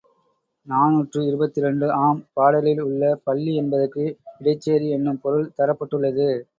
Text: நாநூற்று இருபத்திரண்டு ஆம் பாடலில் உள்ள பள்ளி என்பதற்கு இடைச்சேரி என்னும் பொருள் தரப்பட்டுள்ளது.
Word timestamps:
நாநூற்று 0.67 1.19
இருபத்திரண்டு 1.27 1.87
ஆம் 1.99 2.23
பாடலில் 2.33 2.81
உள்ள 2.81 3.13
பள்ளி 3.23 3.53
என்பதற்கு 3.55 4.05
இடைச்சேரி 4.39 4.89
என்னும் 4.89 5.21
பொருள் 5.21 5.51
தரப்பட்டுள்ளது. 5.59 6.29